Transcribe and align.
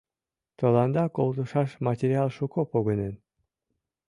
—Тыланда 0.57 1.03
колтышаш 1.15 1.69
материал 1.87 2.27
шуко 2.37 2.59
погынен. 2.71 3.15